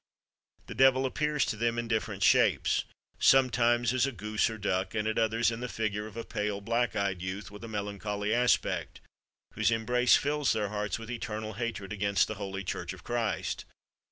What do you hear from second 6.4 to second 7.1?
black